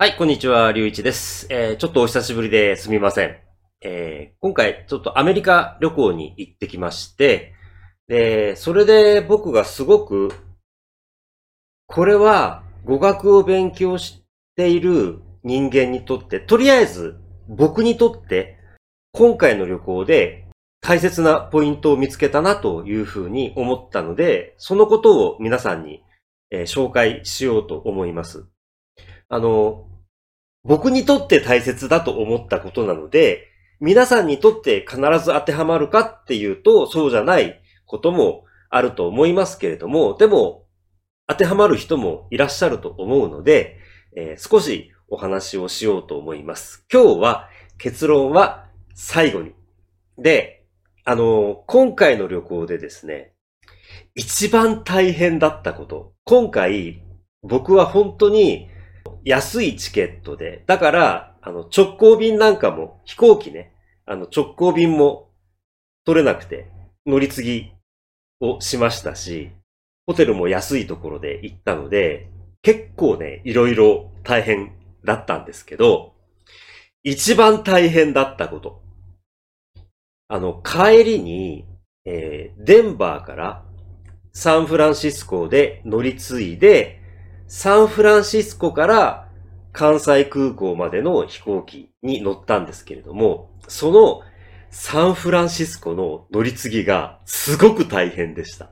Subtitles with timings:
[0.00, 1.46] はい、こんにちは、りゅういちです。
[1.50, 3.36] えー、ちょっとお久しぶりですみません。
[3.82, 7.52] えー、今回、ちょっとアメリカ旅行に行ってきまして、
[8.08, 10.32] で、それで僕がすごく、
[11.86, 14.24] これは語学を勉強し
[14.56, 17.20] ている人間にとって、とりあえず
[17.50, 18.56] 僕にとって、
[19.12, 20.46] 今回の旅行で
[20.80, 26.02] 大切なポイントを見つけたなというふうに思ったので、そのことを皆さんに、
[26.50, 28.46] えー紹介しようと思います。
[29.30, 29.86] あの、
[30.64, 33.46] 僕にとって大切だと思ったことなので、
[33.80, 40.66] 皆さんにとって必ず当てはまるかっていうと、そうじゃないこともあると思いますけれども、でも、
[41.28, 43.78] 当てはまる人もいらっしゃると思うので、
[44.16, 46.84] えー少しお話をしようと思います。
[46.92, 49.52] 今日は結論は最後に。
[50.18, 50.66] で、
[51.04, 53.32] あの、今回の旅行でですね、
[54.14, 56.14] 一番大変だったこと。
[56.24, 57.02] 今回、
[57.42, 58.68] 僕は本当に
[59.24, 63.72] 安いチケットで、だから、あの、直行便なんかも、飛行機ね、
[64.06, 65.30] あの、直行便も
[66.04, 66.68] 取れなくて、
[67.06, 67.72] 乗り継ぎ
[68.40, 69.50] をしましたし、
[70.06, 72.28] ホテルも安いところで行ったので、
[72.62, 74.72] 結構ね、いろいろ大変
[75.04, 76.14] だったんですけど、
[77.02, 78.82] 一番大変だったこと。
[80.28, 81.66] あの、帰りに、
[82.04, 83.64] えーデンバーから
[84.32, 86.99] サンフランシスコで乗り継いで、
[87.52, 89.28] サンフランシスコから
[89.72, 94.22] 関西空港までの飛行機に乗ったんですけれども、その
[94.70, 98.70] サンフランシスコの乗り継ぎがすごく大変でした。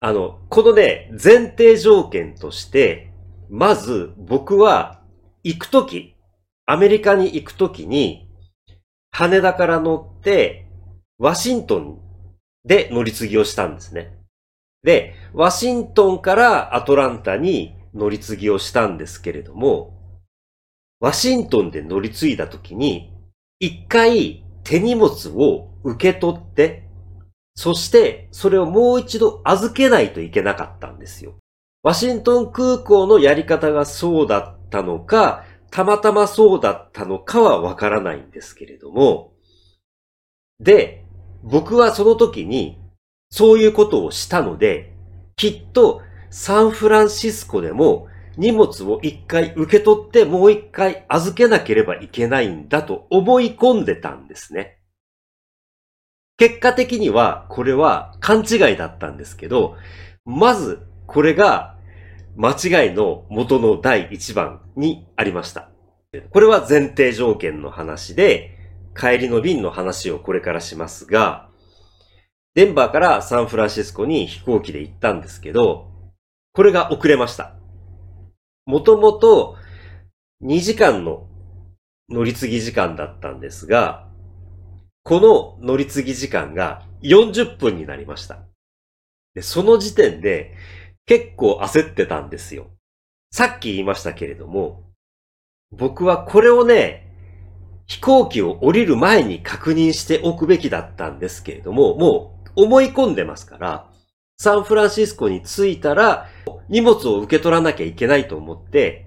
[0.00, 3.12] あの、このね、前提条件として、
[3.50, 5.02] まず僕は
[5.44, 6.16] 行くとき、
[6.64, 8.30] アメリカに行くときに、
[9.10, 10.64] 羽田から乗って、
[11.18, 12.00] ワシントン
[12.64, 14.17] で乗り継ぎをしたんですね。
[14.82, 19.94] で、ワシントンからアトランタに乗り継ぎをしたんですけれども、
[21.00, 23.12] ワシントンで乗り継いだ時に、
[23.60, 26.84] 一回手荷物を受け取って、
[27.54, 31.34] そしてそれをもう一度預けないといけなかったんですよ。
[31.82, 39.32] ワシントン空港のやり方がそうだったのか、たまたまそうだったのかはわからないんですけれども、
[40.60, 41.04] で、
[41.42, 42.78] 僕はその時に
[43.30, 44.92] そういうことをしたので、
[45.36, 54.78] きっとサンフランシスコでも荷物を一回受け取ってもう一回預けなければいけないんだと思い込んでたんですね。
[56.36, 59.76] 結果的にはこれは勘違いだったんですけど、
[60.24, 61.76] まずこれが
[62.36, 65.70] 間違いの元の第一番にありました。
[66.30, 68.56] これは前提条件の話で、
[68.96, 71.47] 帰りの便の話をこれからしますが、
[72.58, 75.86] デンバーからサンフランシスコに飛行機で行ったんですけど、
[76.52, 77.54] これが遅れました。
[78.66, 79.54] もともと
[80.42, 81.28] 2時間の
[82.08, 84.08] 乗り継ぎ時間だったんですが、
[85.04, 85.20] こ
[85.60, 88.40] の乗り継ぎ時間が40分になりました。
[89.36, 90.56] でその時点で
[91.06, 92.66] 結構焦ってたんですよ。
[93.30, 94.82] さっき言いましたけれども、
[95.70, 97.08] 僕はこれをね、
[97.86, 103.88] 飛行機を降りる前に確認しておくべきだったんですけれども、もう思い込んでますから、
[104.36, 106.26] サンフランシスコに着いたら
[106.68, 109.06] 荷物を受け取らなきゃいけないと思って、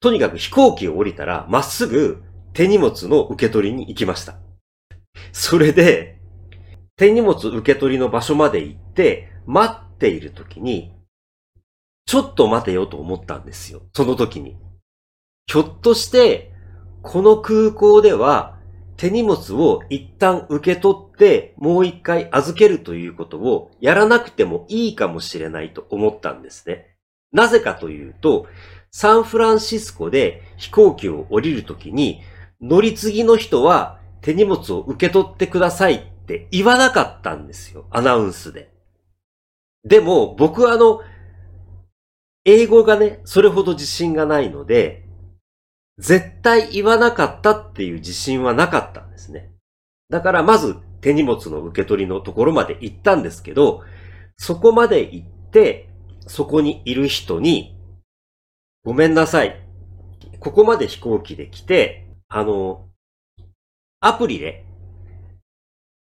[0.00, 2.22] とにかく飛行機を降りたらまっすぐ
[2.54, 4.36] 手荷物の受け取りに行きました。
[5.32, 6.18] それで、
[6.96, 10.94] 手荷物受け取りの場所まで行って待っている時に、
[12.06, 13.82] ちょっと待てよと思ったんですよ。
[13.94, 14.56] その時に。
[15.46, 16.52] ひょっとして、
[17.02, 18.58] この空港では
[18.96, 26.96] 手荷物を一旦受け取ってもう一回預けるということをやらなくてもいいかもしれないと思ったんですね。
[27.32, 28.46] なぜかというと、
[28.90, 32.20] サンフランシスコで飛行機を降りるときに
[32.60, 37.86] 乗り継ぎの人は手荷物を受け取ってくださいって言わなかったんですよ。
[37.90, 38.70] アナウンスで。
[39.84, 41.00] でも僕はあの、
[42.44, 45.04] 英語がね、それほど自信がないので、
[46.02, 49.52] 絶対言わなかったっていう自信はなかったんですね。
[50.10, 53.84] だからまず手荷物の受け取りのところまで行ったんですけど、
[54.36, 55.88] そこまで行って、
[56.26, 57.76] そこにいる人に、
[58.84, 59.60] ごめんなさい。
[60.40, 62.88] ここまで飛行機で来て、あの、
[64.00, 64.64] アプリで、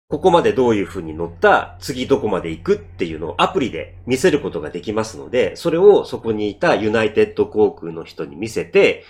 [0.10, 9.04] ここまでどういう風に乗った、次どこまで行くっていうのをアプリで見せることができますので、それをそこにいたユナイテッド航空の人に見せて、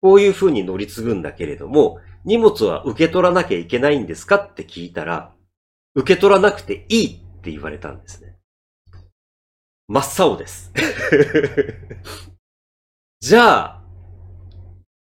[0.00, 5.32] こういう風に乗り継ぐんだけれども、荷物は受け取らなきゃいけないんですかって聞いたら、
[5.94, 8.36] 受け取らなくていいって言われたんですね。
[9.88, 10.72] 真っ青です。
[13.20, 13.82] じゃあ、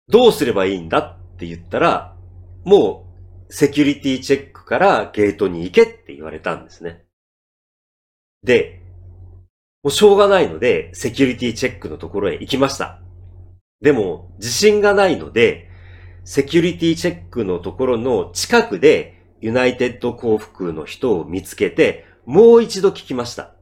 [0.08, 2.16] どうすればいいんだって言ったら、
[2.64, 3.06] も
[3.48, 7.04] う、セキュリティチェックからゲートに行けって言われたんですね。
[8.42, 8.80] で、
[9.82, 13.00] もうしょうがないので、セキュリティチェックのところへ行きました。
[13.80, 15.70] でも、自信がないので、
[16.24, 23.54] セキュリティチェックのところの近くで、ユナイテッド航空の人を見つけて、もう一度聞きました。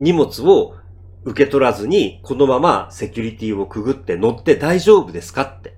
[0.00, 0.76] 荷物を
[1.24, 5.76] 受け取らずに、このままセキュリティをくぐって乗って大丈夫ですかって。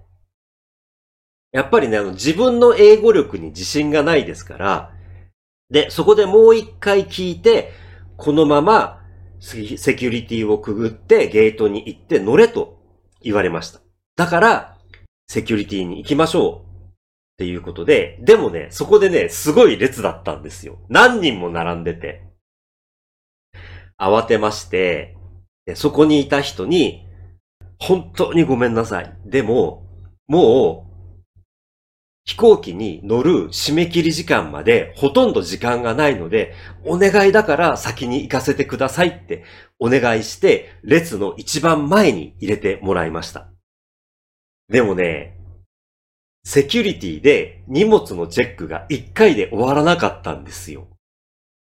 [1.51, 4.95] やっぱりね、あの、自分の英語力に自信がないですから、
[5.71, 7.73] で、そこでもう一回聞いて、
[8.17, 9.03] このまま
[9.41, 9.65] セ
[9.97, 12.78] キュリティをくぐってゲートに行って乗れと
[13.23, 13.81] 言われました。
[14.17, 14.77] だから、
[15.29, 16.91] セキュリティに行きましょうっ
[17.39, 20.79] ていうことで、でもね、そこでね、すごい列だったんですよ。
[20.89, 22.25] 何人も並んでて。
[24.01, 25.17] 慌てまして、
[25.75, 27.07] そこにいた人に、
[27.79, 29.17] 本当にごめんなさい。
[29.25, 29.87] でも、
[30.27, 30.88] もう、
[32.29, 36.55] 飛行機に乗る締め切り時間までほとんど時間がないので、
[36.85, 39.45] お願いだから先に行かせてくださいって
[39.79, 43.49] お願いして、列の一番前に入れてもらいました。
[44.69, 45.39] でもね、
[46.45, 50.87] セキュリティで荷物のチェックが一回で終わらなかったんですよ。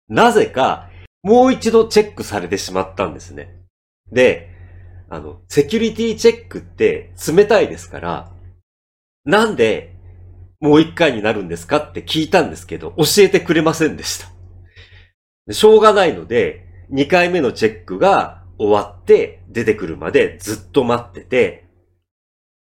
[0.07, 0.89] なぜか、
[1.21, 3.55] もう一度チェックされてしまったんですね。
[4.11, 4.49] で、
[5.11, 8.31] あの、セキュリティチェックって冷たいですから、
[9.25, 9.98] なんで
[10.59, 15.53] もう一回になるんですかって聞いたんですけど、教えてくれませんでした。
[15.53, 21.65] しょうがないので、二回目のチェックが終わって出てくるまでずっと待ってて、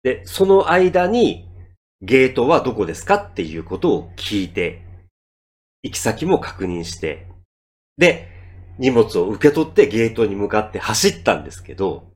[0.04, 1.50] で、その間に
[2.02, 4.82] ゲートはどこですかっていうことを聞いて、
[5.82, 7.28] 行き先も確認して、
[7.98, 8.28] で、
[8.78, 12.14] 荷物を受け取ってゲートに向かって走ったんですけど、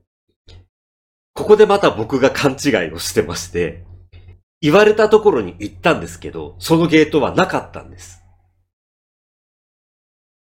[1.34, 3.84] ここでまた僕が勘違いをしてまして、
[4.64, 8.24] 言われたところに行ったんですけど、そのゲートはなかったんです。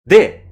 [0.07, 0.47] で、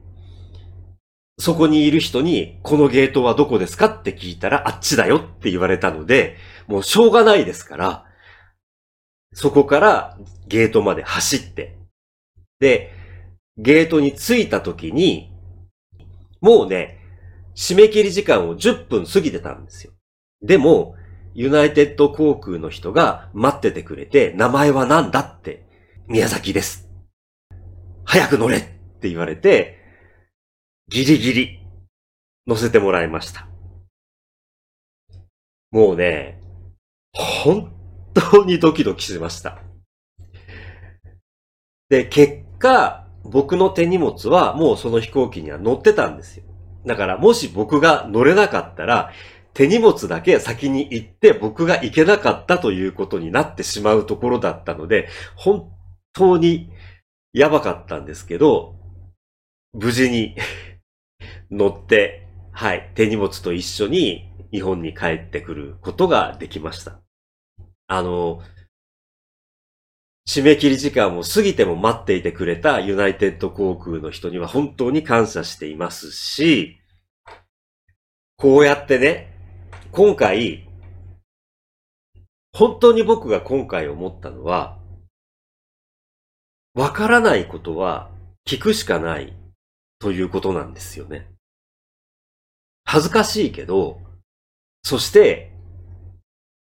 [1.38, 8.04] そこにいる人に、このゲートはどこですかって聞いたら、あっちだよって言われたので、もうしょうがないですから、
[9.32, 10.18] そこから
[10.48, 11.78] ゲートまで走って、
[12.58, 12.92] で、
[13.58, 15.30] ゲートに着いた時に、
[16.40, 16.98] もうね、
[17.54, 19.92] 締め切り時間を10分過ぎてたんですよ。
[20.42, 20.96] でも、
[21.34, 25.66] ユナイテッド航空の人が待っててくれて、名前は何だって、
[26.06, 26.88] 宮崎です。
[28.04, 29.78] 早く乗れって言われて、
[30.88, 31.60] ギリギリ
[32.46, 33.48] 乗せてもらいました。
[35.70, 36.40] もうね、
[37.14, 37.72] 本
[38.12, 39.62] 当にドキドキしました。
[41.88, 46.44] で、結果、僕の手荷物はもうその飛行機には乗ってたんですよ。
[46.84, 49.12] だからもし僕が乗れなかったら、
[49.54, 55.70] 手荷物だけ先に行って僕が行けなかったということになってしまうところだったので、本
[56.12, 56.70] 当に
[57.32, 58.76] やばかったんですけど、
[59.72, 60.36] 無事に
[61.50, 67.00] 乗って、はい、手荷物と一緒に日本に帰ってくることができました。
[67.86, 68.42] あの、
[70.28, 76.78] 締め切り時間を過ぎても待っていてくれたユナイテッド航空の人には本当に感謝していますし、
[78.36, 79.31] こうやってね、
[79.94, 80.66] 今回、
[82.54, 84.78] 本当に僕が今回思ったのは、
[86.72, 88.10] わからないことは
[88.48, 89.36] 聞くしかない
[89.98, 91.28] ということなんですよね。
[92.86, 94.00] 恥ずかしいけど、
[94.82, 95.52] そして、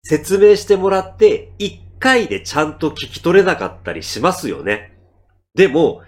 [0.03, 4.95] 説明してもらって一回でちゃんと聞き取れなかったりしますよね。
[5.55, 6.03] でも、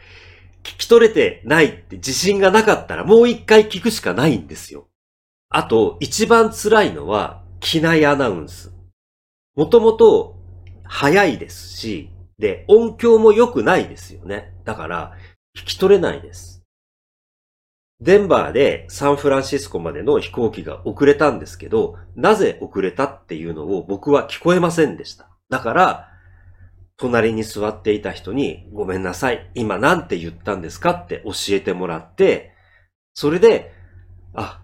[0.62, 4.89] 聞き取れてないって自信がなかったらもう一回聞くしかないんですよ。
[5.50, 8.72] あと、一番辛いのは、機内アナウンス。
[9.56, 10.36] もともと、
[10.84, 14.54] 早いですし、で、音響も良くないですよね。
[14.64, 15.14] だから、
[15.58, 16.64] 聞き取れないです。
[18.02, 25.30] デンバーでサンフランシスコまでの飛行機が遅れたんですけど、なぜ遅れたっていうのを僕は聞こえませんでした。
[25.50, 26.10] だから、
[26.96, 32.54] 隣に座っていた人に、ごめんなさい、今なんて言ったんですかって教えてもらって、
[33.16, 33.74] それで、
[34.34, 34.64] あ、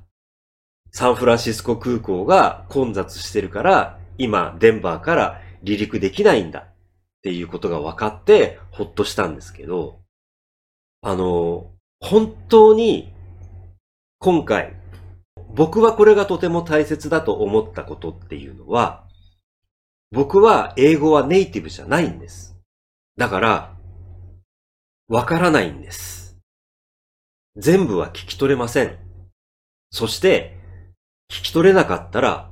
[0.96, 6.74] サンフランシスコ空港が混雑してるから、今、デンバーから離陸できないんだっ
[7.22, 10.00] ていうことが分かって、ほっとしたんですけど、
[11.02, 13.14] あの、本当に、
[14.20, 14.74] 今回、
[15.54, 19.06] 僕はこれがとても大切だと思ったことっていうのは、
[20.14, 22.56] 僕は英語はネイティブじゃないんです。
[23.18, 23.76] だから、
[25.10, 26.38] わからないんです。
[27.58, 28.98] 全部は聞き取れません。
[29.92, 30.64] そして、
[31.32, 32.52] 聞き取れなかったら、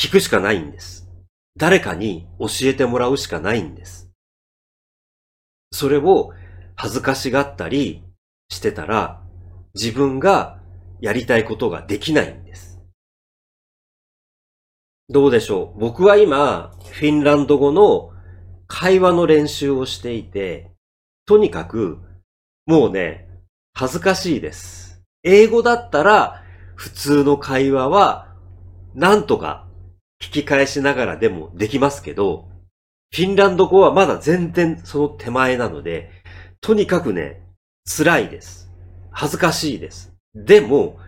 [0.00, 1.08] 聞くしかないんです。
[1.56, 4.10] 誰かに教えてもらうしかないんです。
[5.72, 6.32] それを
[6.76, 8.04] 恥ずかしがったり
[8.48, 9.22] してたら、
[9.74, 10.60] 自分が
[11.00, 12.80] やりたいことができないんです。
[15.08, 15.80] どうでしょう？
[15.80, 18.12] 僕は今、フィンランド語の
[18.66, 20.70] 会話の練習をしていて、
[21.26, 21.98] とにかく、
[22.66, 23.28] もうね、
[23.74, 25.02] 恥ずかしいです。
[25.22, 26.44] 英語だったら、
[26.78, 28.28] 普通の会話は、
[28.94, 29.66] なんとか
[30.22, 32.48] 聞き返しながらでもできますけど、
[33.12, 36.12] フィンランド語はまだ全然その手前なので、
[36.60, 37.42] とにかくね、
[37.84, 38.70] 辛いです。
[39.10, 40.14] 恥ずかしいです。
[40.36, 41.00] でも、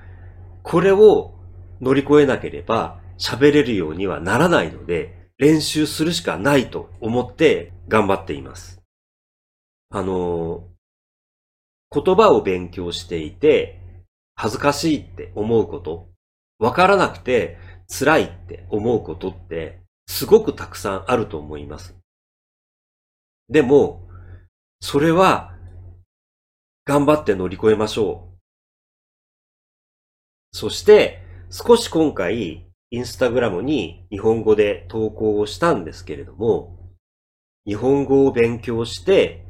[0.64, 1.36] これを
[1.80, 8.82] 乗り越えなければ喋れるようにはならないので、練習するしかないと思って頑張っています。
[9.90, 10.64] あの
[11.92, 13.79] 言葉を勉強していて、
[14.42, 16.08] 恥ずかしいって思うこと、
[16.58, 17.58] わからなくて
[17.90, 21.94] 辛いって思うことって、すごくたくさんあると思います。
[23.50, 24.08] でも、
[24.80, 25.54] それは、
[26.86, 28.38] 頑張って乗り越えましょう。
[30.52, 31.18] そして、
[31.50, 36.78] 少し今回、インスタグラムに日本語で投稿をしたんですけれども、
[37.66, 39.44] 日本語を勉強して、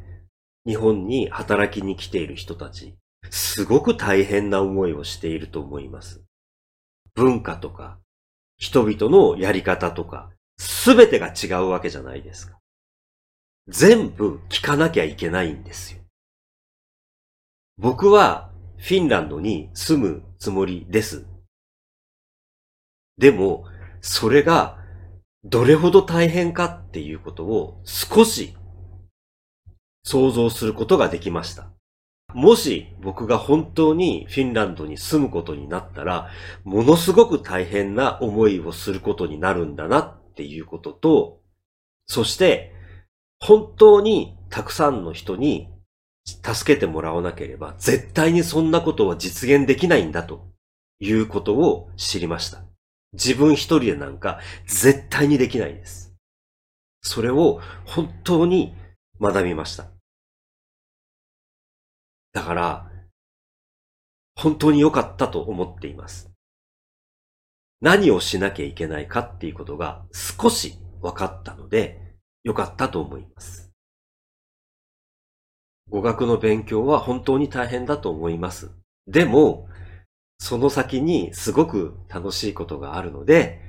[0.67, 2.97] 日本に働きに来ている人たち、
[3.31, 6.23] すごく大変な思いをしていると思います。
[7.15, 7.99] 文化とか、
[8.59, 12.59] 人々のやり方とか、すべてが違うわけじゃないですか。
[13.69, 16.01] 全部聞かなきゃいけないんですよ。
[17.79, 21.25] 僕はフィンランドに住むつもりです。
[23.17, 23.65] でも、
[24.01, 24.79] それが
[25.45, 28.55] どれほど大変かっていうことを少し
[30.03, 31.71] 想像することができました。
[32.35, 36.31] もし僕が本当にフィンランドに住むことになったら、
[36.65, 41.41] ものすごく大変な思いをすることになるんだなっていうことと、
[42.07, 42.73] そして
[43.41, 45.69] 本当にたくさんの人に
[46.25, 50.47] 助けてもらわなければ絶対にそんなことは実現できないんだと
[50.99, 52.63] いうことを知りました。
[53.13, 56.15] 自分一人でなんか絶対にできないです。
[57.03, 58.75] それを本当に
[59.21, 59.87] 学びました。
[62.33, 62.91] だから、
[64.37, 66.31] 本当に良かったと思っています。
[67.81, 72.01] 何をしなきゃいけないかっていうことが少し分かったので、
[72.45, 73.71] 良かったと思います。
[75.89, 78.71] 語学の勉強は本当に大変だと思います。
[79.07, 79.69] でも、
[80.39, 83.61] その先にすごく楽しいことがあるので、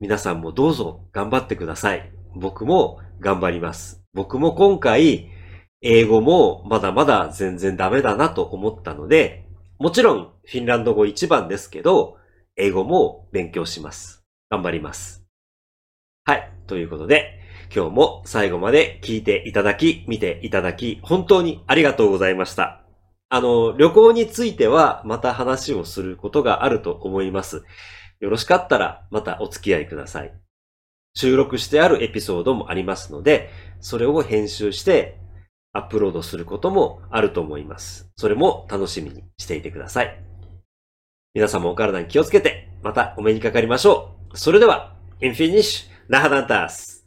[0.00, 2.10] 皆さんもどうぞ頑張ってください。
[2.34, 4.02] 僕も頑張ります。
[4.14, 5.30] 僕も今回、
[5.82, 9.46] 英語もまだまだ全然ダメだなと思ったので、
[9.78, 12.18] もちろんフィンランド語一番ですけど、
[12.56, 14.22] 英語も勉強します。
[14.50, 15.24] 頑張ります。
[16.24, 16.52] はい。
[16.66, 17.40] ということで、
[17.74, 22.82] 今日も最後まで聞いていただき、見ていただき、本当にありがとうございました。
[23.30, 27.62] あの、旅行についてはまた話をすることがあると思います。
[28.18, 30.34] よろしかったらまたお付き合いください。
[31.14, 35.19] 収録してあるエピソードもありますので、それを編集して
[35.72, 38.08] アップロードすることもあると思います。
[38.16, 40.22] それも楽しみにしていてください。
[41.32, 44.38] 皆さんもお体に気をつけて、またお目にかかりましょう。
[44.38, 46.99] それでは、インフィニッシュ、ラハダンタース。